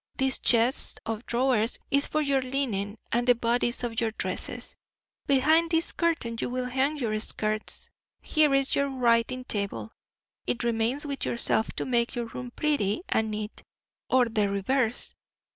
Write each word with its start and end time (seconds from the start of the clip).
This 0.17 0.39
chest 0.39 0.99
of 1.05 1.27
drawers 1.27 1.77
is 1.91 2.07
for 2.07 2.21
your 2.23 2.41
linen 2.41 2.97
and 3.11 3.27
the 3.27 3.35
bodice 3.35 3.83
of 3.83 4.01
your 4.01 4.09
dresses. 4.09 4.75
Behind 5.27 5.69
this 5.69 5.91
curtain 5.91 6.37
you 6.41 6.49
will 6.49 6.65
hang 6.65 6.97
your 6.97 7.19
skirts. 7.19 7.87
Here 8.19 8.51
is 8.55 8.73
your 8.73 8.87
writing 8.89 9.43
table. 9.43 9.91
It 10.47 10.63
remains 10.63 11.05
with 11.05 11.23
yourself 11.23 11.67
to 11.73 11.85
make 11.85 12.15
your 12.15 12.25
room 12.25 12.49
pretty 12.55 13.03
and 13.09 13.29
neat, 13.29 13.61
or 14.09 14.25
the 14.25 14.49
reverse. 14.49 15.13